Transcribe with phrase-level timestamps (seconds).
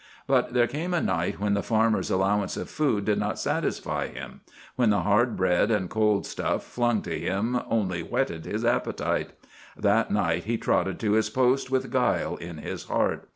[0.25, 4.41] But there came a night when the farmer's allowance of food did not satisfy him;
[4.75, 9.33] when the hard bread and cold stuff flung to him only whetted his appetite.
[9.77, 13.29] That night he trotted to his post with guile in his heart.